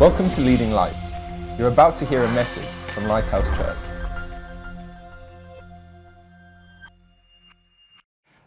[0.00, 1.56] Welcome to Leading Lights.
[1.56, 3.76] You're about to hear a message from Lighthouse Church.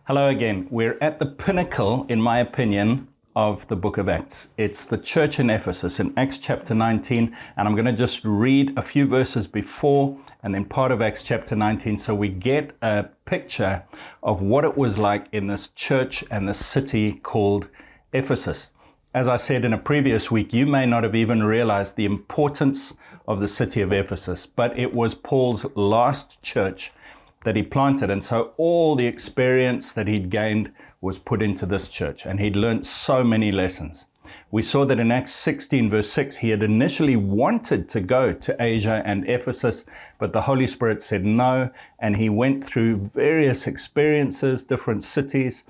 [0.04, 0.68] Hello again.
[0.70, 4.50] We're at the pinnacle, in my opinion, of the book of Acts.
[4.58, 8.78] It's the church in Ephesus in Acts chapter 19, and I'm going to just read
[8.78, 13.06] a few verses before and then part of Acts chapter 19 so we get a
[13.24, 13.84] picture
[14.22, 17.70] of what it was like in this church and the city called
[18.12, 18.70] Ephesus.
[19.18, 22.94] As I said in a previous week, you may not have even realized the importance
[23.28, 26.92] of the city of Ephesus, but it was Paul's last church
[27.44, 28.12] that he planted.
[28.12, 32.56] And so all the experience that he'd gained was put into this church, and he'd
[32.56, 34.06] learned so many lessons.
[34.52, 38.56] We saw that in Acts 16, verse 6, he had initially wanted to go to
[38.60, 39.84] Asia and Ephesus,
[40.20, 45.64] but the Holy Spirit said no, and he went through various experiences, different cities,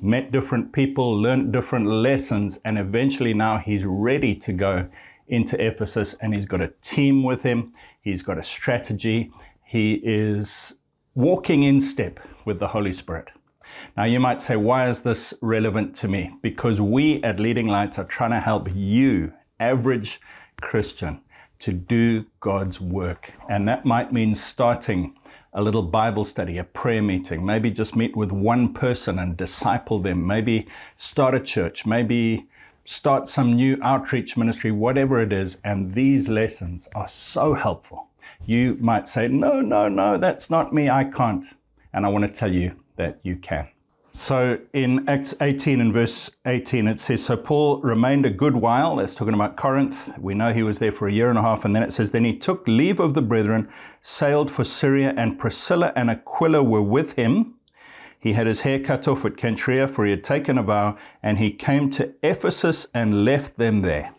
[0.00, 4.88] met different people, learned different lessons, and eventually now he's ready to go
[5.28, 9.32] into Ephesus and he's got a team with him, he's got a strategy,
[9.64, 10.78] he is
[11.14, 13.28] walking in step with the Holy Spirit.
[13.96, 16.34] Now, you might say, why is this relevant to me?
[16.42, 20.20] Because we at Leading Lights are trying to help you, average
[20.60, 21.20] Christian,
[21.60, 23.32] to do God's work.
[23.48, 25.16] And that might mean starting
[25.52, 29.98] a little Bible study, a prayer meeting, maybe just meet with one person and disciple
[29.98, 32.46] them, maybe start a church, maybe
[32.84, 35.58] start some new outreach ministry, whatever it is.
[35.64, 38.08] And these lessons are so helpful.
[38.46, 40.88] You might say, no, no, no, that's not me.
[40.88, 41.44] I can't.
[41.92, 43.68] And I want to tell you that you can.
[44.14, 48.96] So in Acts 18 and verse 18, it says, So Paul remained a good while.
[48.96, 50.10] That's talking about Corinth.
[50.18, 51.64] We know he was there for a year and a half.
[51.64, 53.70] And then it says, Then he took leave of the brethren,
[54.02, 57.54] sailed for Syria, and Priscilla and Aquila were with him.
[58.20, 61.38] He had his hair cut off at Cenchreae, for he had taken a vow, and
[61.38, 64.14] he came to Ephesus and left them there.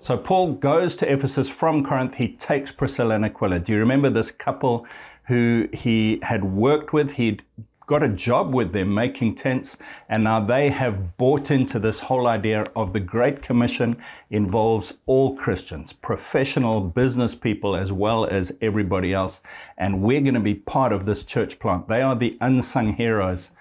[0.00, 2.16] So Paul goes to Ephesus from Corinth.
[2.16, 3.60] He takes Priscilla and Aquila.
[3.60, 4.88] Do you remember this couple
[5.28, 7.12] who he had worked with?
[7.12, 7.44] He'd
[7.86, 12.26] got a job with them making tents, and now they have bought into this whole
[12.26, 13.96] idea of the Great Commission
[14.28, 19.40] involves all Christians, professional business people, as well as everybody else.
[19.78, 21.88] And we're going to be part of this church plant.
[21.88, 23.52] They are the unsung heroes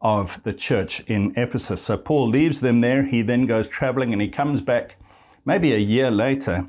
[0.00, 1.82] of the church in Ephesus.
[1.82, 3.04] So Paul leaves them there.
[3.04, 4.96] He then goes traveling and he comes back
[5.46, 6.68] maybe a year later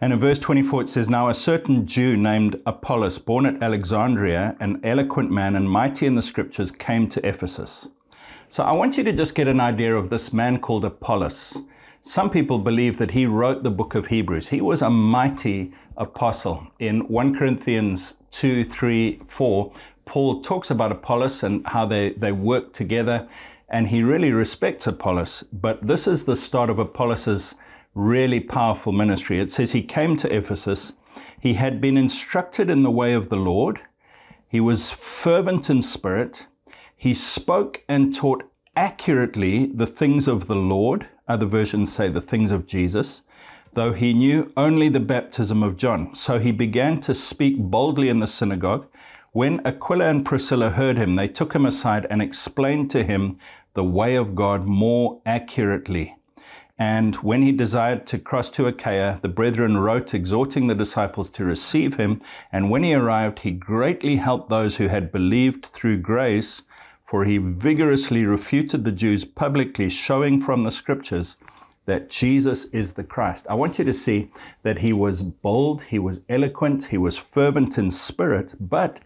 [0.00, 4.56] and in verse 24, it says, Now a certain Jew named Apollos, born at Alexandria,
[4.58, 7.88] an eloquent man and mighty in the scriptures, came to Ephesus.
[8.48, 11.58] So I want you to just get an idea of this man called Apollos.
[12.00, 14.48] Some people believe that he wrote the book of Hebrews.
[14.48, 16.66] He was a mighty apostle.
[16.78, 19.72] In 1 Corinthians 2, 3, 4,
[20.06, 23.28] Paul talks about Apollos and how they, they work together,
[23.68, 25.44] and he really respects Apollos.
[25.52, 27.54] But this is the start of Apollos's
[27.94, 29.40] really powerful ministry.
[29.40, 30.92] It says he came to Ephesus.
[31.38, 33.80] He had been instructed in the way of the Lord.
[34.48, 36.46] He was fervent in spirit.
[36.96, 38.44] He spoke and taught
[38.76, 41.08] accurately the things of the Lord.
[41.28, 43.22] Other versions say the things of Jesus,
[43.74, 46.14] though he knew only the baptism of John.
[46.14, 48.86] So he began to speak boldly in the synagogue.
[49.32, 53.38] When Aquila and Priscilla heard him, they took him aside and explained to him
[53.74, 56.16] the way of God more accurately.
[56.80, 61.44] And when he desired to cross to Achaia, the brethren wrote exhorting the disciples to
[61.44, 62.22] receive him.
[62.50, 66.62] And when he arrived, he greatly helped those who had believed through grace,
[67.04, 71.36] for he vigorously refuted the Jews publicly, showing from the scriptures
[71.84, 73.46] that Jesus is the Christ.
[73.50, 74.30] I want you to see
[74.62, 79.00] that he was bold, he was eloquent, he was fervent in spirit, but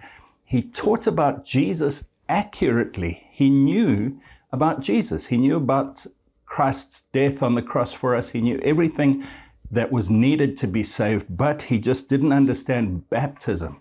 [0.45, 3.27] he taught about Jesus accurately.
[3.33, 4.21] He knew
[4.53, 5.27] about Jesus.
[5.27, 6.07] He knew about
[6.55, 8.31] Christ's death on the cross for us.
[8.31, 9.27] He knew everything
[9.73, 13.81] that was needed to be saved, but he just didn't understand baptism.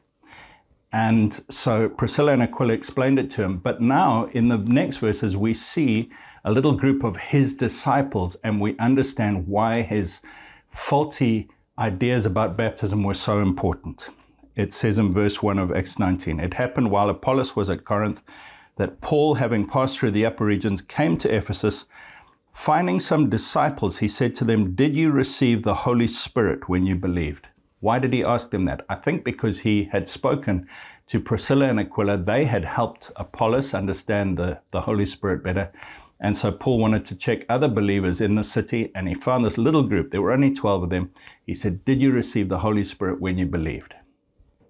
[0.91, 3.59] And so Priscilla and Aquila explained it to him.
[3.59, 6.09] But now, in the next verses, we see
[6.43, 10.21] a little group of his disciples, and we understand why his
[10.67, 14.09] faulty ideas about baptism were so important.
[14.55, 18.23] It says in verse 1 of Acts 19 It happened while Apollos was at Corinth
[18.77, 21.85] that Paul, having passed through the upper regions, came to Ephesus
[22.53, 26.95] Finding some disciples, he said to them, Did you receive the Holy Spirit when you
[26.95, 27.47] believed?
[27.79, 28.85] Why did he ask them that?
[28.87, 30.67] I think because he had spoken
[31.07, 32.17] to Priscilla and Aquila.
[32.17, 35.71] They had helped Apollos understand the, the Holy Spirit better.
[36.19, 39.57] And so Paul wanted to check other believers in the city, and he found this
[39.57, 40.11] little group.
[40.11, 41.11] There were only 12 of them.
[41.45, 43.95] He said, Did you receive the Holy Spirit when you believed?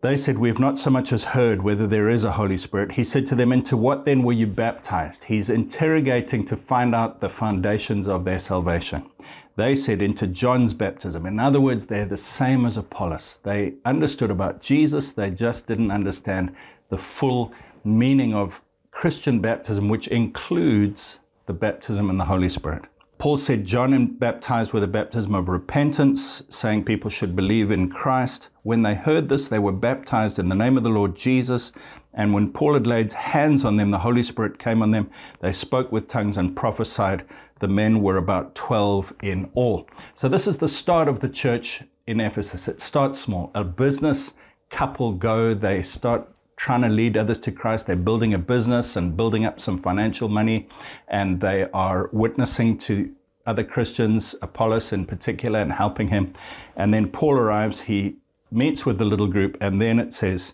[0.03, 2.91] They said, We have not so much as heard whether there is a Holy Spirit.
[2.91, 5.23] He said to them, Into what then were you baptized?
[5.23, 9.09] He's interrogating to find out the foundations of their salvation.
[9.55, 11.25] They said into John's baptism.
[11.25, 13.39] In other words, they're the same as Apollos.
[13.43, 16.53] They understood about Jesus, they just didn't understand
[16.89, 17.53] the full
[17.85, 18.61] meaning of
[18.91, 22.83] Christian baptism, which includes the baptism in the Holy Spirit.
[23.23, 28.49] Paul said John baptized with a baptism of repentance, saying people should believe in Christ.
[28.63, 31.71] When they heard this, they were baptized in the name of the Lord Jesus.
[32.13, 35.09] And when Paul had laid hands on them, the Holy Spirit came on them.
[35.39, 37.23] They spoke with tongues and prophesied.
[37.59, 39.87] The men were about 12 in all.
[40.15, 42.67] So, this is the start of the church in Ephesus.
[42.67, 43.51] It starts small.
[43.55, 44.33] A business
[44.69, 46.27] couple go, they start
[46.63, 47.87] trying to lead others to Christ.
[47.87, 50.69] They're building a business and building up some financial money,
[51.09, 53.13] and they are witnessing to
[53.45, 56.33] other Christians, Apollos in particular, and helping him.
[56.77, 58.15] And then Paul arrives, he
[58.49, 60.53] meets with the little group, and then it says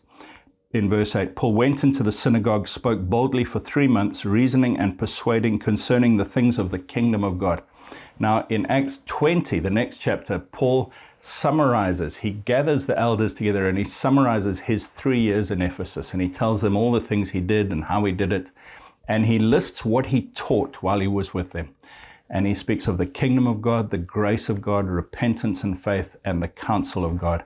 [0.71, 4.97] in verse 8 Paul went into the synagogue, spoke boldly for three months, reasoning and
[4.97, 7.61] persuading concerning the things of the kingdom of God.
[8.17, 13.77] Now, in Acts 20, the next chapter, Paul summarizes, he gathers the elders together and
[13.77, 17.41] he summarizes his three years in Ephesus and he tells them all the things he
[17.41, 18.51] did and how he did it.
[19.07, 21.75] And he lists what he taught while he was with them.
[22.29, 26.15] And he speaks of the kingdom of God, the grace of God, repentance and faith,
[26.23, 27.43] and the counsel of God.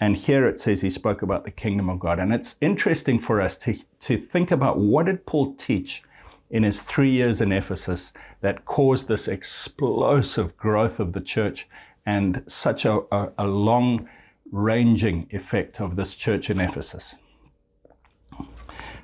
[0.00, 2.18] And here it says he spoke about the kingdom of God.
[2.18, 6.02] And it's interesting for us to, to think about what did Paul teach
[6.50, 11.68] in his three years in Ephesus that caused this explosive growth of the church
[12.04, 14.08] and such a, a, a long
[14.50, 17.16] ranging effect of this church in Ephesus.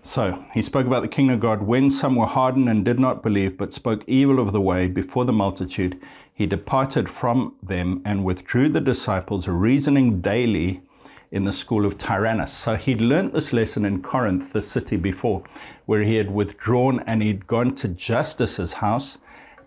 [0.03, 3.23] So he spoke about the kingdom of God when some were hardened and did not
[3.23, 6.01] believe, but spoke evil of the way before the multitude.
[6.33, 10.83] He departed from them and withdrew the disciples, reasoning daily
[11.31, 12.53] in the school of Tyrannus.
[12.53, 15.43] So he'd learnt this lesson in Corinth, the city before,
[15.85, 19.19] where he had withdrawn and he'd gone to Justus's house,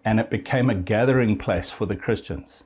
[0.04, 2.63] and it became a gathering place for the Christians.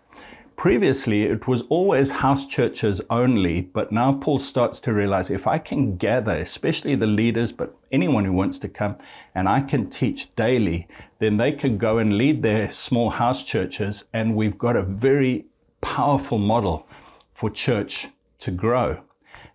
[0.57, 5.57] Previously, it was always house churches only, but now Paul starts to realize if I
[5.59, 8.95] can gather, especially the leaders, but anyone who wants to come,
[9.35, 10.87] and I can teach daily,
[11.19, 15.45] then they can go and lead their small house churches, and we've got a very
[15.81, 16.87] powerful model
[17.33, 18.07] for church
[18.39, 19.01] to grow.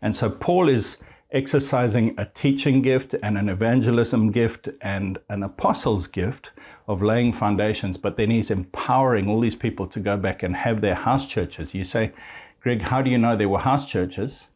[0.03, 0.99] And so Paul is
[1.33, 6.51] exercising a teaching gift and an evangelism gift and an apostles gift
[6.89, 10.81] of laying foundations, but then he's empowering all these people to go back and have
[10.81, 11.73] their house churches.
[11.73, 12.13] You say,
[12.61, 14.49] Greg, how do you know there were house churches?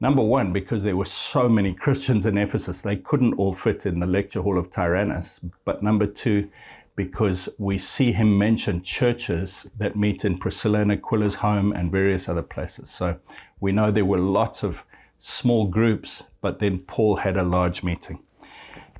[0.00, 4.00] Number one, because there were so many Christians in Ephesus, they couldn't all fit in
[4.00, 5.40] the lecture hall of Tyrannus.
[5.64, 6.50] But number two,
[6.96, 12.28] because we see him mention churches that meet in Priscilla and Aquila's home and various
[12.28, 12.90] other places.
[12.90, 13.18] So
[13.60, 14.84] we know there were lots of
[15.18, 18.20] small groups, but then Paul had a large meeting.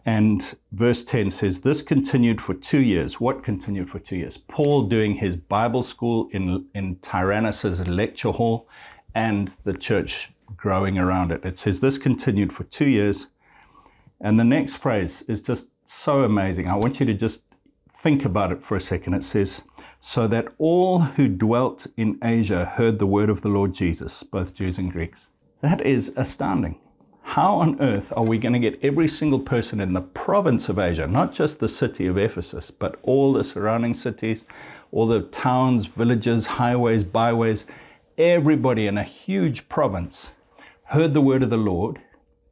[0.07, 3.21] And verse 10 says, This continued for two years.
[3.21, 4.37] What continued for two years?
[4.37, 8.69] Paul doing his Bible school in, in Tyrannus's lecture hall
[9.15, 11.45] and the church growing around it.
[11.45, 13.29] It says, This continued for two years.
[14.21, 16.69] And the next phrase is just so amazing.
[16.69, 17.43] I want you to just
[17.97, 19.15] think about it for a second.
[19.15, 19.63] It says,
[20.01, 24.55] So that all who dwelt in Asia heard the word of the Lord Jesus, both
[24.55, 25.29] Jews and Greeks.
[25.65, 26.77] That is astounding.
[27.23, 30.79] How on earth are we going to get every single person in the province of
[30.79, 34.45] Asia, not just the city of Ephesus, but all the surrounding cities,
[34.93, 37.65] all the towns, villages, highways, byways,
[38.19, 40.33] everybody in a huge province
[40.89, 41.99] heard the word of the Lord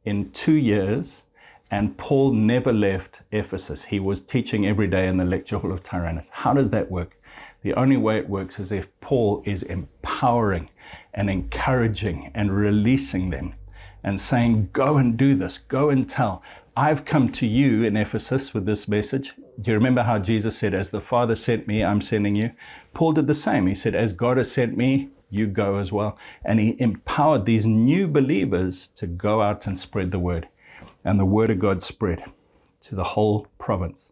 [0.03, 1.25] in two years,
[1.69, 3.85] and Paul never left Ephesus.
[3.85, 6.31] He was teaching every day in the lecture hall of Tyrannus.
[6.33, 7.21] How does that work?
[7.61, 10.71] The only way it works is if Paul is empowering
[11.13, 13.55] and encouraging and releasing them
[14.03, 16.43] and saying, Go and do this, go and tell.
[16.75, 19.33] I've come to you in Ephesus with this message.
[19.61, 22.51] Do you remember how Jesus said, As the Father sent me, I'm sending you?
[22.93, 23.67] Paul did the same.
[23.67, 26.17] He said, As God has sent me, you go as well.
[26.43, 30.47] And he empowered these new believers to go out and spread the word.
[31.05, 32.23] And the word of God spread
[32.81, 34.11] to the whole province.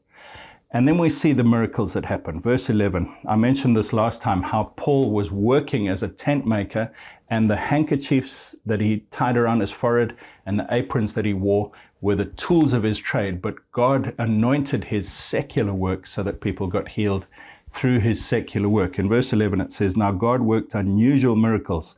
[0.74, 2.40] And then we see the miracles that happen.
[2.40, 3.14] Verse 11.
[3.28, 6.94] I mentioned this last time how Paul was working as a tent maker,
[7.30, 11.72] and the handkerchiefs that he tied around his forehead and the aprons that he wore
[12.00, 13.42] were the tools of his trade.
[13.42, 17.28] But God anointed his secular work so that people got healed
[17.74, 18.98] through his secular work.
[18.98, 21.98] In verse 11, it says, Now God worked unusual miracles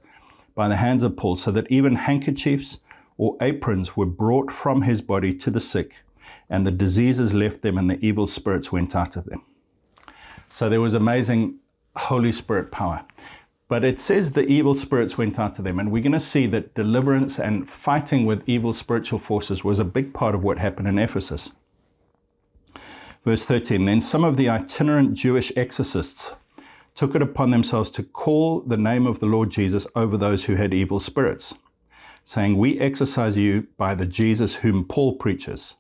[0.55, 2.79] by the hands of Paul, so that even handkerchiefs
[3.19, 5.97] or aprons were brought from his body to the sick
[6.49, 9.43] and the diseases left them, and the evil spirits went out of them.
[10.47, 11.59] So there was amazing
[11.95, 13.05] Holy Spirit power.
[13.67, 16.45] But it says the evil spirits went out of them, and we're going to see
[16.47, 20.87] that deliverance and fighting with evil spiritual forces was a big part of what happened
[20.87, 21.51] in Ephesus.
[23.25, 26.35] Verse 13 Then some of the itinerant Jewish exorcists
[26.93, 30.55] took it upon themselves to call the name of the Lord Jesus over those who
[30.55, 31.55] had evil spirits,
[32.23, 35.75] saying, We exorcise you by the Jesus whom Paul preaches.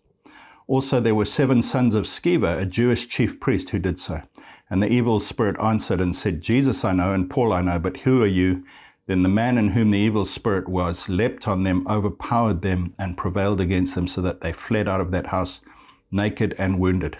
[0.67, 4.21] Also, there were seven sons of Sceva, a Jewish chief priest, who did so.
[4.69, 8.01] And the evil spirit answered and said, Jesus I know, and Paul I know, but
[8.01, 8.63] who are you?
[9.05, 13.17] Then the man in whom the evil spirit was leapt on them, overpowered them, and
[13.17, 15.61] prevailed against them, so that they fled out of that house
[16.09, 17.17] naked and wounded.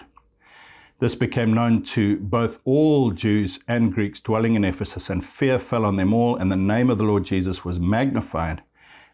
[1.00, 5.84] This became known to both all Jews and Greeks dwelling in Ephesus, and fear fell
[5.84, 8.62] on them all, and the name of the Lord Jesus was magnified.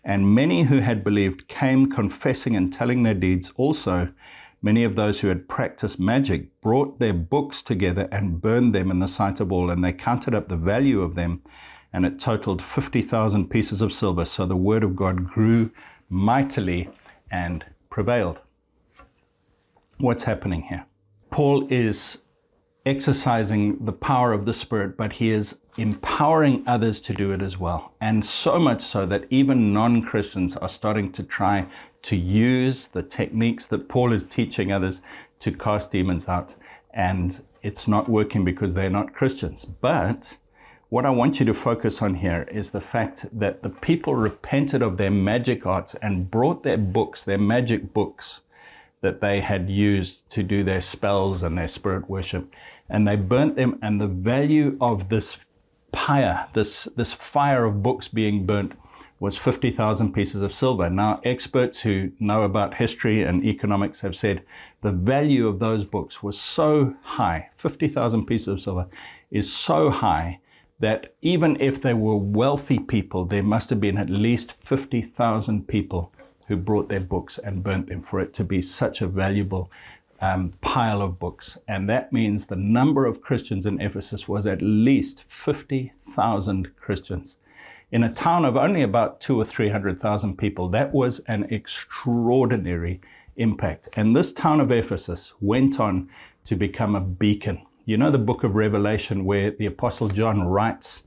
[0.04, 3.52] And many who had believed came confessing and telling their deeds.
[3.56, 4.12] Also,
[4.62, 8.98] many of those who had practiced magic brought their books together and burned them in
[8.98, 11.42] the sight of all, and they counted up the value of them
[11.92, 14.24] and it totaled 50,000 pieces of silver.
[14.24, 15.70] So the word of God grew
[16.08, 16.88] mightily
[17.30, 18.42] and prevailed.
[19.98, 20.86] What's happening here?
[21.30, 22.22] Paul is
[22.86, 27.58] exercising the power of the Spirit, but he is empowering others to do it as
[27.58, 27.92] well.
[28.00, 31.66] And so much so that even non Christians are starting to try
[32.02, 35.00] to use the techniques that Paul is teaching others
[35.40, 36.54] to cast demons out.
[36.92, 39.64] And it's not working because they're not Christians.
[39.64, 40.36] But
[40.90, 44.82] what I want you to focus on here is the fact that the people repented
[44.82, 48.42] of their magic arts and brought their books, their magic books
[49.00, 52.52] that they had used to do their spells and their spirit worship,
[52.88, 53.78] and they burnt them.
[53.80, 55.46] And the value of this
[55.92, 58.72] pyre, this, this fire of books being burnt,
[59.20, 60.88] was 50,000 pieces of silver.
[60.88, 64.42] Now, experts who know about history and economics have said
[64.80, 68.86] the value of those books was so high 50,000 pieces of silver
[69.30, 70.40] is so high
[70.80, 76.10] that even if they were wealthy people, there must have been at least 50,000 people
[76.48, 79.70] who brought their books and burnt them for it to be such a valuable
[80.20, 81.58] um, pile of books.
[81.66, 87.36] And that means the number of Christians in Ephesus was at least 50,000 Christians.
[87.92, 93.00] In a town of only about two or 300,000 people, that was an extraordinary
[93.36, 93.88] impact.
[93.96, 96.08] And this town of Ephesus went on
[96.44, 101.02] to become a beacon you know the book of Revelation where the Apostle John writes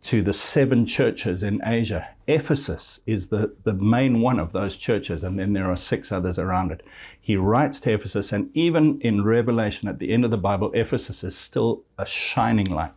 [0.00, 2.08] to the seven churches in Asia.
[2.26, 6.38] Ephesus is the, the main one of those churches, and then there are six others
[6.38, 6.84] around it.
[7.20, 11.24] He writes to Ephesus, and even in Revelation at the end of the Bible, Ephesus
[11.24, 12.92] is still a shining light.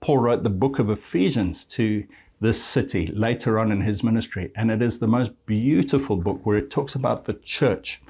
[0.00, 2.06] Paul wrote the book of Ephesians to
[2.40, 6.58] this city later on in his ministry, and it is the most beautiful book where
[6.58, 8.02] it talks about the church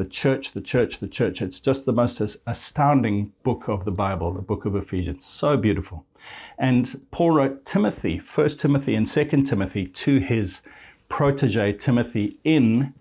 [0.00, 1.42] the church, the church, the church.
[1.42, 5.26] It's just the most astounding book of the Bible, the book of Ephesians.
[5.26, 6.06] So beautiful.
[6.58, 10.62] And Paul wrote Timothy, First Timothy and Second Timothy to his
[11.10, 12.94] protege Timothy in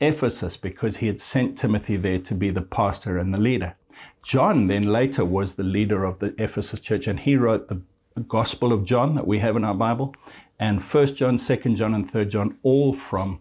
[0.00, 3.74] Ephesus because he had sent Timothy there to be the pastor and the leader.
[4.22, 7.82] John then later was the leader of the Ephesus church and he wrote the
[8.26, 10.14] Gospel of John that we have in our Bible
[10.58, 13.40] and First John, Second John and Third John all from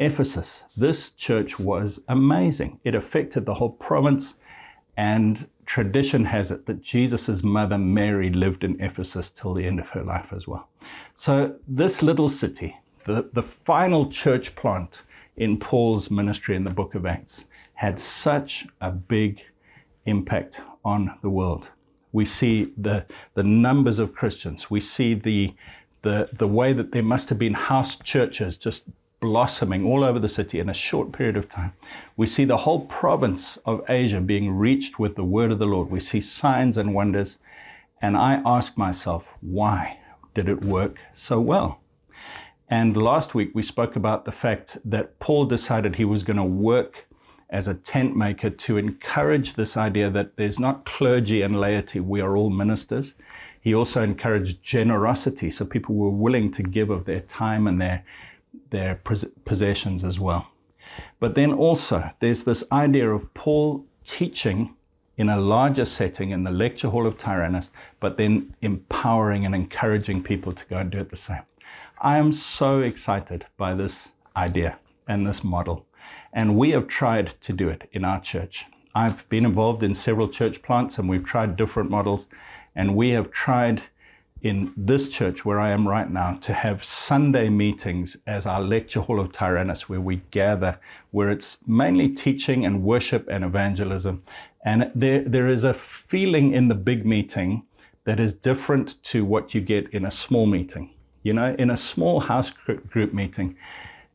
[0.00, 0.64] Ephesus.
[0.76, 2.80] This church was amazing.
[2.84, 4.34] It affected the whole province,
[4.96, 9.90] and tradition has it that Jesus' mother Mary lived in Ephesus till the end of
[9.90, 10.68] her life as well.
[11.14, 15.02] So, this little city, the, the final church plant
[15.36, 19.42] in Paul's ministry in the book of Acts, had such a big
[20.06, 21.70] impact on the world.
[22.12, 23.04] We see the,
[23.34, 24.70] the numbers of Christians.
[24.70, 25.54] We see the,
[26.02, 28.84] the, the way that there must have been house churches just
[29.20, 31.72] blossoming all over the city in a short period of time.
[32.16, 35.90] We see the whole province of Asia being reached with the word of the Lord.
[35.90, 37.38] We see signs and wonders.
[38.02, 39.98] And I ask myself, why
[40.34, 41.80] did it work so well?
[42.68, 46.44] And last week we spoke about the fact that Paul decided he was going to
[46.44, 47.06] work
[47.50, 52.20] as a tent maker to encourage this idea that there's not clergy and laity, we
[52.20, 53.14] are all ministers.
[53.60, 58.04] He also encouraged generosity, so people were willing to give of their time and their
[58.70, 59.00] their
[59.44, 60.48] possessions as well.
[61.18, 64.74] But then also, there's this idea of Paul teaching
[65.16, 70.22] in a larger setting in the lecture hall of Tyrannus, but then empowering and encouraging
[70.22, 71.42] people to go and do it the same.
[72.00, 75.86] I am so excited by this idea and this model.
[76.32, 78.64] And we have tried to do it in our church.
[78.94, 82.26] I've been involved in several church plants and we've tried different models.
[82.74, 83.82] And we have tried
[84.42, 89.00] in this church where I am right now to have Sunday meetings as our lecture
[89.00, 90.78] hall of Tyrannus, where we gather,
[91.10, 94.22] where it's mainly teaching and worship and evangelism.
[94.64, 97.64] And there, there is a feeling in the big meeting
[98.04, 100.90] that is different to what you get in a small meeting.
[101.22, 103.56] You know, in a small house group meeting,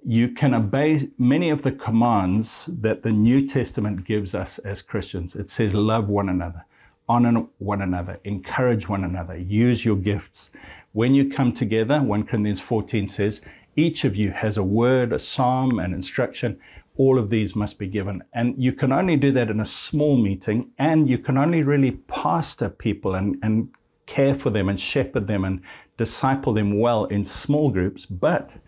[0.04, 5.36] you can obey many of the commands that the New Testament gives us as Christians.
[5.36, 6.66] It says, love one another
[7.08, 10.50] honor one another, encourage one another, use your gifts.
[10.92, 13.42] When you come together, 1 Corinthians 14 says,
[13.76, 16.58] each of you has a word, a psalm, an instruction.
[16.98, 18.24] All of these must be given.
[18.34, 21.92] And you can only do that in a small meeting, and you can only really
[21.92, 23.70] pastor people and, and
[24.06, 25.62] care for them and shepherd them and
[25.98, 28.06] disciple them well in small groups.
[28.06, 28.60] But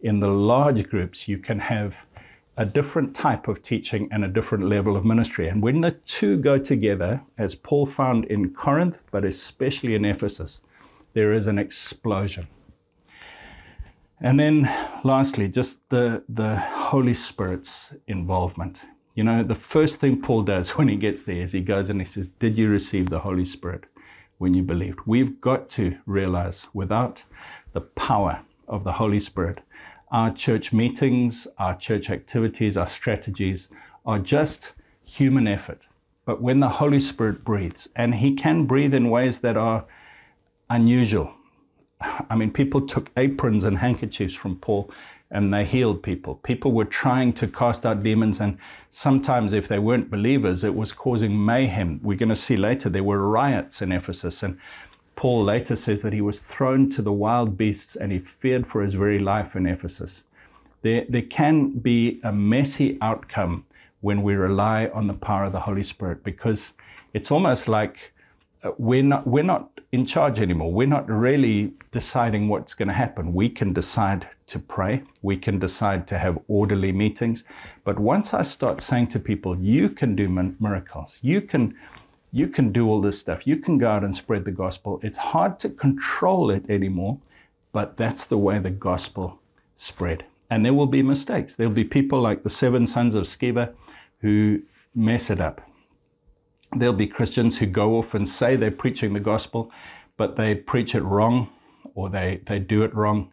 [0.00, 1.96] in the large groups, you can have
[2.56, 5.48] a different type of teaching and a different level of ministry.
[5.48, 10.60] And when the two go together, as Paul found in Corinth, but especially in Ephesus,
[11.14, 12.46] there is an explosion.
[14.20, 14.62] And then
[15.02, 18.82] lastly, just the, the Holy Spirit's involvement.
[19.14, 22.00] You know, the first thing Paul does when he gets there is he goes and
[22.00, 23.84] he says, Did you receive the Holy Spirit
[24.38, 25.00] when you believed?
[25.06, 27.24] We've got to realize without
[27.72, 29.60] the power of the Holy Spirit,
[30.10, 33.68] our church meetings, our church activities, our strategies
[34.06, 34.72] are just
[35.04, 35.86] human effort.
[36.24, 39.84] But when the Holy Spirit breathes, and He can breathe in ways that are
[40.70, 41.32] unusual.
[42.00, 44.90] I mean, people took aprons and handkerchiefs from Paul
[45.30, 46.36] and they healed people.
[46.36, 48.56] People were trying to cast out demons, and
[48.92, 51.98] sometimes, if they weren't believers, it was causing mayhem.
[52.02, 54.58] We're going to see later there were riots in Ephesus, and
[55.16, 58.82] Paul later says that he was thrown to the wild beasts and he feared for
[58.82, 60.24] his very life in Ephesus.
[60.82, 63.64] There, there can be a messy outcome
[64.00, 66.74] when we rely on the power of the Holy Spirit because
[67.14, 68.12] it's almost like
[68.62, 70.72] uh, we're not, we're not in charge anymore.
[70.72, 73.32] We're not really deciding what's going to happen.
[73.32, 77.44] We can decide to pray, we can decide to have orderly meetings.
[77.82, 81.74] But once I start saying to people, you can do miracles, you can
[82.34, 83.46] you can do all this stuff.
[83.46, 84.98] You can go out and spread the gospel.
[85.04, 87.18] It's hard to control it anymore,
[87.70, 89.38] but that's the way the gospel
[89.76, 90.24] spread.
[90.50, 91.54] And there will be mistakes.
[91.54, 93.72] There'll be people like the seven sons of Sceva
[94.18, 94.62] who
[94.96, 95.60] mess it up.
[96.76, 99.70] There'll be Christians who go off and say they're preaching the gospel,
[100.16, 101.50] but they preach it wrong
[101.94, 103.30] or they, they do it wrong.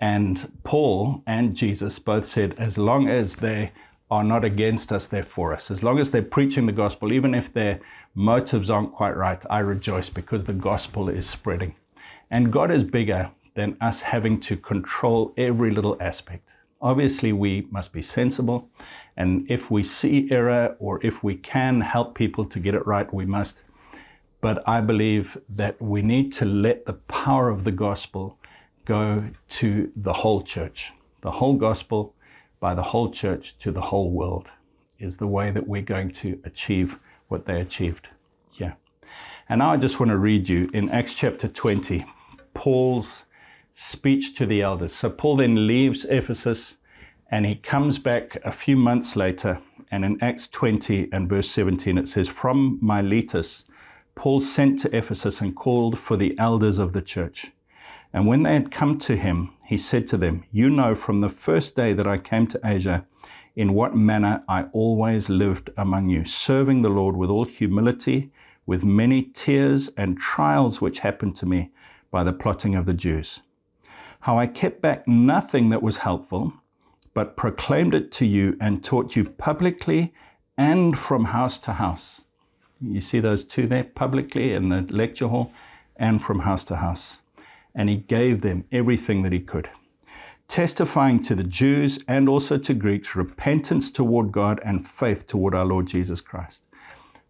[0.00, 3.70] And Paul and Jesus both said, as long as they
[4.14, 5.72] are not against us, they're for us.
[5.72, 7.80] As long as they're preaching the gospel, even if they're
[8.14, 11.74] motives aren't quite right, I rejoice because the gospel is spreading.
[12.30, 16.48] And God is bigger than us having to control every little aspect.
[16.80, 18.68] Obviously, we must be sensible,
[19.16, 23.12] and if we see error or if we can help people to get it right,
[23.12, 23.64] we must.
[24.40, 28.38] But I believe that we need to let the power of the gospel
[28.84, 30.92] go to the whole church.
[31.22, 32.14] The whole gospel
[32.64, 34.50] by the whole church to the whole world
[34.98, 36.98] is the way that we're going to achieve
[37.28, 38.08] what they achieved
[38.50, 38.74] here.
[39.50, 42.06] And now I just want to read you in Acts chapter 20,
[42.54, 43.26] Paul's
[43.74, 44.94] speech to the elders.
[44.94, 46.78] So Paul then leaves Ephesus
[47.30, 49.60] and he comes back a few months later.
[49.90, 53.64] And in Acts 20 and verse 17, it says, From Miletus,
[54.14, 57.48] Paul sent to Ephesus and called for the elders of the church.
[58.10, 61.28] And when they had come to him, he said to them, You know from the
[61.28, 63.06] first day that I came to Asia
[63.56, 68.30] in what manner I always lived among you, serving the Lord with all humility,
[68.66, 71.70] with many tears and trials which happened to me
[72.10, 73.40] by the plotting of the Jews.
[74.20, 76.54] How I kept back nothing that was helpful,
[77.12, 80.12] but proclaimed it to you and taught you publicly
[80.56, 82.22] and from house to house.
[82.80, 85.52] You see those two there, publicly in the lecture hall
[85.96, 87.20] and from house to house.
[87.74, 89.68] And he gave them everything that he could
[90.48, 95.64] testifying to the Jews and also to Greeks repentance toward God and faith toward our
[95.64, 96.60] Lord Jesus Christ.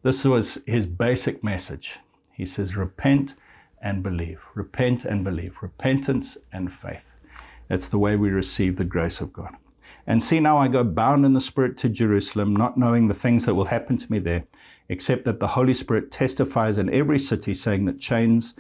[0.03, 1.99] This was his basic message.
[2.33, 3.35] He says, Repent
[3.81, 4.41] and believe.
[4.55, 5.57] Repent and believe.
[5.63, 7.05] Repentance and faith.
[7.69, 9.57] That's the way we receive the grace of God.
[10.07, 13.47] And see, now I go bound in the Spirit to Jerusalem, not knowing the things
[13.47, 14.45] that will happen to me there,
[14.89, 18.55] except that the Holy Spirit testifies in every city, saying that chains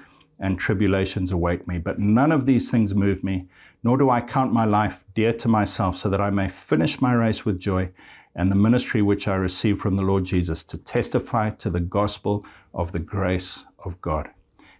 [0.44, 1.78] and tribulations await me.
[1.78, 3.46] But none of these things move me,
[3.82, 7.14] nor do I count my life dear to myself, so that I may finish my
[7.14, 7.88] race with joy
[8.36, 12.44] and the ministry which I received from the Lord Jesus to testify to the gospel
[12.74, 14.28] of the grace of God.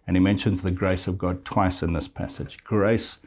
[0.06, 2.62] And he mentions the grace of God twice in this passage.
[2.62, 3.20] Grace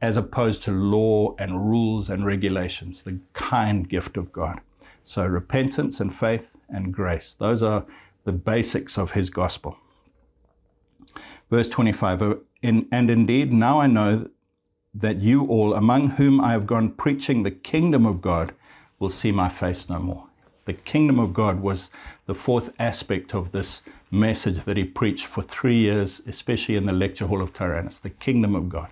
[0.00, 4.60] as opposed to law and rules and regulations, the kind gift of God.
[5.02, 7.84] So repentance and faith and grace, those are
[8.22, 9.76] the basics of his gospel.
[11.50, 14.28] Verse 25 And indeed, now I know
[14.94, 18.52] that you all, among whom I have gone preaching the kingdom of God,
[18.98, 20.26] will see my face no more.
[20.64, 21.90] The kingdom of God was
[22.26, 26.92] the fourth aspect of this message that he preached for three years, especially in the
[26.92, 28.90] lecture hall of Tyrannus, the kingdom of God.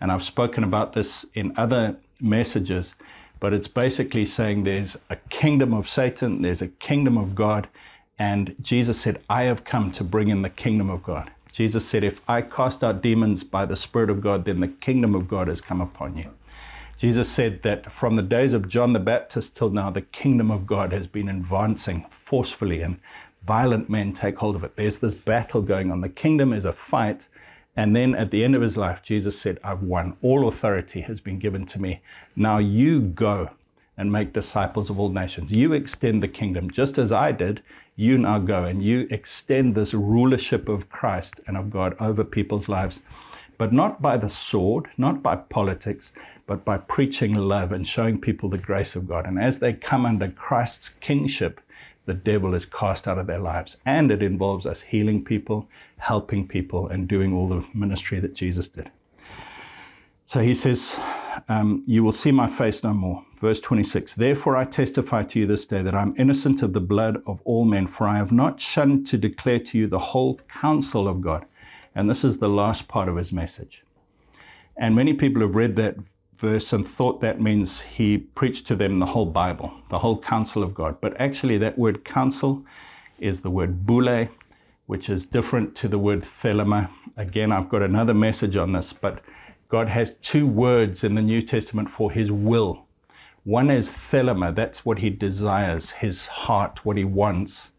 [0.00, 2.94] And I've spoken about this in other messages,
[3.38, 7.68] but it's basically saying there's a kingdom of Satan, there's a kingdom of God,
[8.18, 11.30] And Jesus said, I have come to bring in the kingdom of God.
[11.54, 15.14] Jesus said, If I cast out demons by the Spirit of God, then the kingdom
[15.14, 16.30] of God has come upon you.
[16.98, 20.66] Jesus said that from the days of John the Baptist till now, the kingdom of
[20.66, 22.98] God has been advancing forcefully and
[23.46, 24.74] violent men take hold of it.
[24.74, 26.00] There's this battle going on.
[26.00, 27.28] The kingdom is a fight.
[27.76, 30.16] And then at the end of his life, Jesus said, I've won.
[30.22, 32.00] All authority has been given to me.
[32.34, 33.50] Now you go
[33.96, 35.52] and make disciples of all nations.
[35.52, 37.62] You extend the kingdom just as I did.
[37.96, 42.68] You now go and you extend this rulership of Christ and of God over people's
[42.68, 43.00] lives,
[43.56, 46.10] but not by the sword, not by politics,
[46.46, 49.26] but by preaching love and showing people the grace of God.
[49.26, 51.60] And as they come under Christ's kingship,
[52.06, 53.78] the devil is cast out of their lives.
[53.86, 58.68] And it involves us healing people, helping people, and doing all the ministry that Jesus
[58.68, 58.90] did.
[60.26, 61.00] So he says,
[61.48, 63.24] um, You will see my face no more.
[63.38, 67.22] Verse 26 Therefore I testify to you this day that I'm innocent of the blood
[67.26, 71.08] of all men, for I have not shunned to declare to you the whole counsel
[71.08, 71.46] of God.
[71.94, 73.84] And this is the last part of his message.
[74.76, 75.96] And many people have read that
[76.36, 80.62] verse and thought that means he preached to them the whole Bible, the whole counsel
[80.62, 81.00] of God.
[81.00, 82.64] But actually, that word counsel
[83.18, 84.28] is the word boule,
[84.86, 86.90] which is different to the word thelema.
[87.16, 89.20] Again, I've got another message on this, but
[89.74, 92.86] God has two words in the New Testament for his will.
[93.42, 97.72] One is thelema, that's what he desires, his heart, what he wants.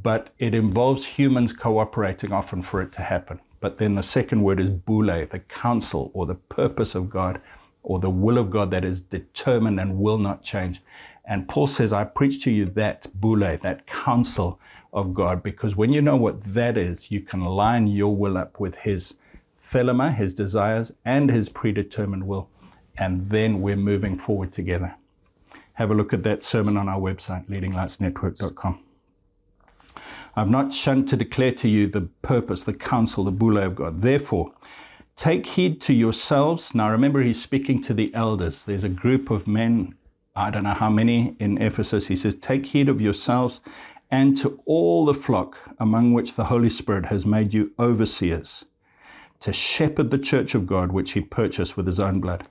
[0.00, 3.40] But it involves humans cooperating often for it to happen.
[3.58, 7.40] But then the second word is boule, the counsel or the purpose of God
[7.82, 10.80] or the will of God that is determined and will not change.
[11.24, 14.60] And Paul says, I preach to you that boule, that counsel
[14.92, 18.60] of God, because when you know what that is, you can line your will up
[18.60, 19.16] with his
[19.64, 22.48] thelema, his desires, and his predetermined will.
[22.96, 24.94] And then we're moving forward together.
[25.74, 28.78] Have a look at that sermon on our website, leadinglightsnetwork.com.
[30.36, 34.00] I've not shunned to declare to you the purpose, the counsel, the boule of God.
[34.00, 34.52] Therefore,
[35.16, 36.74] Take heed to yourselves.
[36.74, 38.64] Now remember, he's speaking to the elders.
[38.64, 39.94] There's a group of men,
[40.34, 42.08] I don't know how many in Ephesus.
[42.08, 43.60] He says, Take heed of yourselves
[44.10, 48.64] and to all the flock among which the Holy Spirit has made you overseers
[49.40, 52.46] to shepherd the church of God, which he purchased with his own blood.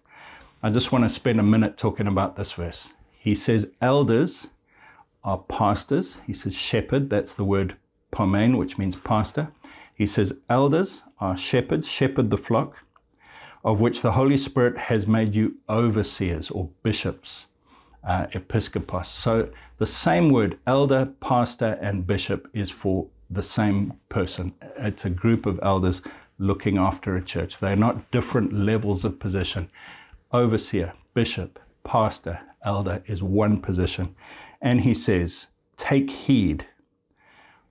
[0.61, 2.93] I just want to spend a minute talking about this verse.
[3.17, 4.47] He says, Elders
[5.23, 6.19] are pastors.
[6.27, 7.75] He says, Shepherd, that's the word
[8.11, 9.49] poimen, which means pastor.
[9.95, 12.83] He says, Elders are shepherds, shepherd the flock,
[13.63, 17.47] of which the Holy Spirit has made you overseers or bishops,
[18.07, 19.05] uh, episkopos.
[19.05, 24.53] So the same word, elder, pastor, and bishop, is for the same person.
[24.77, 26.01] It's a group of elders
[26.37, 27.59] looking after a church.
[27.59, 29.69] They're not different levels of position.
[30.31, 34.15] Overseer, bishop, pastor, elder is one position.
[34.61, 36.65] And he says, Take heed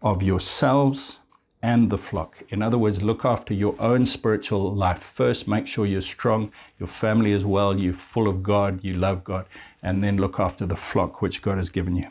[0.02, 1.20] of yourselves
[1.62, 2.42] and the flock.
[2.48, 5.46] In other words, look after your own spiritual life first.
[5.46, 9.46] Make sure you're strong, your family is well, you're full of God, you love God,
[9.82, 12.08] and then look after the flock which God has given you.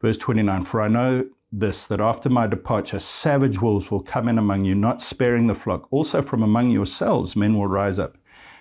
[0.00, 4.38] Verse 29 For I know this, that after my departure, savage wolves will come in
[4.38, 5.86] among you, not sparing the flock.
[5.90, 8.16] Also from among yourselves, men will rise up,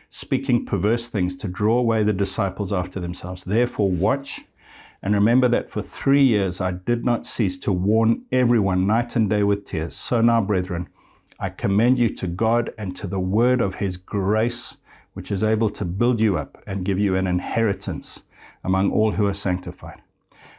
[0.09, 3.43] speaking perverse things to draw away the disciples after themselves.
[3.43, 4.41] Therefore, watch
[5.05, 9.29] and remember that for three years I did not cease to warn everyone night and
[9.29, 9.95] day with tears.
[9.95, 10.89] So now, brethren,
[11.39, 14.77] I commend you to God and to the word of his grace,
[15.13, 18.23] which is able to build you up and give you an inheritance
[18.63, 20.01] among all who are sanctified.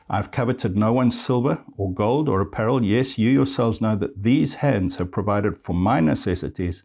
[0.08, 2.84] I've coveted no one's silver or gold or apparel.
[2.84, 6.84] Yes, you yourselves know that these hands have provided for my necessities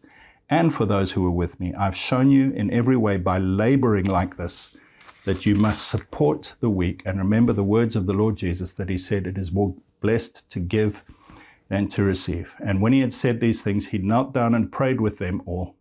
[0.50, 1.72] and for those who are with me.
[1.74, 4.76] I've shown you in every way by laboring like this
[5.24, 8.88] that you must support the weak and remember the words of the Lord Jesus that
[8.88, 11.04] he said, It is more blessed to give
[11.68, 12.54] than to receive.
[12.62, 15.76] And when he had said these things, he knelt down and prayed with them all.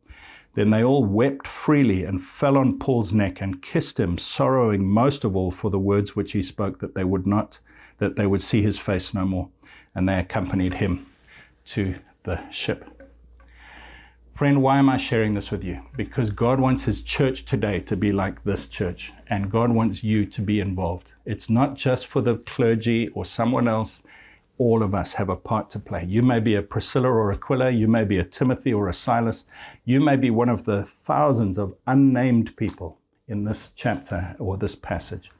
[0.53, 5.23] Then they all wept freely and fell on Paul's neck and kissed him, sorrowing most
[5.23, 7.59] of all for the words which he spoke, that they would not,
[7.99, 9.49] that they would see his face no more.
[9.95, 11.05] And they accompanied him
[11.65, 13.01] to the ship.
[14.41, 15.81] Friend, why am I sharing this with you?
[15.95, 20.25] Because God wants His church today to be like this church, and God wants you
[20.25, 21.11] to be involved.
[21.25, 24.01] It's not just for the clergy or someone else.
[24.57, 26.05] All of us have a part to play.
[26.05, 29.45] You may be a Priscilla or Aquila, you may be a Timothy or a Silas,
[29.85, 34.75] you may be one of the thousands of unnamed people in this chapter or this
[34.75, 35.31] passage.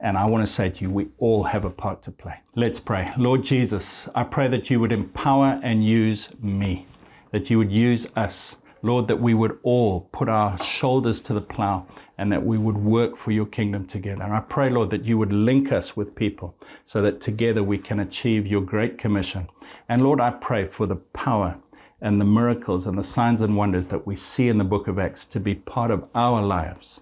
[0.00, 2.36] And I want to say to you, we all have a part to play.
[2.54, 3.12] Let's pray.
[3.16, 6.86] Lord Jesus, I pray that you would empower and use me
[7.30, 11.40] that you would use us Lord, that we would all put our shoulders to the
[11.40, 11.86] plow
[12.16, 14.22] and that we would work for your kingdom together.
[14.22, 18.00] I pray, Lord, that you would link us with people so that together we can
[18.00, 19.48] achieve your great commission.
[19.88, 21.58] And Lord, I pray for the power
[22.00, 24.98] and the miracles and the signs and wonders that we see in the book of
[24.98, 27.00] Acts to be part of our lives.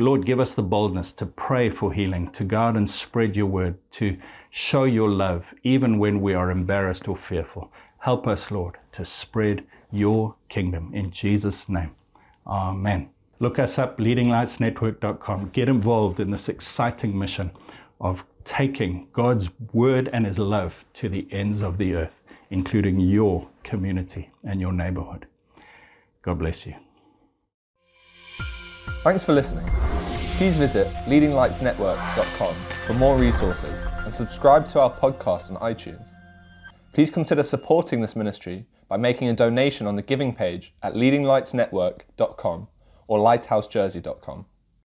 [0.00, 3.76] Lord, give us the boldness to pray for healing, to guard and spread your word,
[3.92, 4.16] to
[4.48, 7.72] show your love, even when we are embarrassed or fearful.
[7.98, 10.92] Help us, Lord, to spread your kingdom.
[10.94, 11.90] In Jesus' name,
[12.48, 13.10] Amen.
[13.40, 15.50] Look us up, leadinglightsnetwork.com.
[15.50, 17.52] Get involved in this exciting mission
[18.00, 22.14] of taking God's word and his love to the ends of the earth,
[22.50, 25.26] including your community and your neighborhood.
[26.22, 26.74] God bless you.
[29.02, 29.68] Thanks for listening.
[30.38, 32.54] Please visit leadinglightsnetwork.com
[32.86, 33.74] for more resources
[34.04, 36.08] and subscribe to our podcast on iTunes.
[36.92, 42.68] Please consider supporting this ministry by making a donation on the giving page at leadinglightsnetwork.com
[43.06, 44.46] or lighthousejersey.com.